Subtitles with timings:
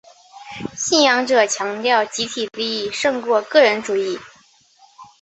[0.75, 4.17] 信仰者强调集体利益胜过个人主义。